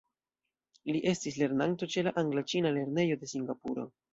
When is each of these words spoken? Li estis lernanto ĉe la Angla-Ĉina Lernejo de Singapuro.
Li 0.95 1.01
estis 1.11 1.37
lernanto 1.43 1.91
ĉe 1.97 2.07
la 2.09 2.15
Angla-Ĉina 2.25 2.75
Lernejo 2.79 3.23
de 3.25 3.35
Singapuro. 3.37 3.89